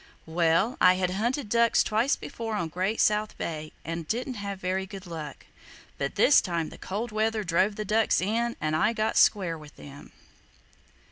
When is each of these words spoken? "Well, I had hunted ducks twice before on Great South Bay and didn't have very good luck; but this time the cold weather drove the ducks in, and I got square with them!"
"Well, 0.25 0.77
I 0.81 0.95
had 0.95 1.11
hunted 1.11 1.47
ducks 1.47 1.83
twice 1.83 2.15
before 2.15 2.55
on 2.55 2.69
Great 2.69 2.99
South 2.99 3.37
Bay 3.37 3.71
and 3.85 4.07
didn't 4.07 4.33
have 4.33 4.57
very 4.59 4.87
good 4.87 5.05
luck; 5.05 5.45
but 5.99 6.15
this 6.15 6.41
time 6.41 6.69
the 6.69 6.79
cold 6.79 7.11
weather 7.11 7.43
drove 7.43 7.75
the 7.75 7.85
ducks 7.85 8.19
in, 8.19 8.55
and 8.59 8.75
I 8.75 8.93
got 8.93 9.15
square 9.15 9.59
with 9.59 9.75
them!" 9.75 10.11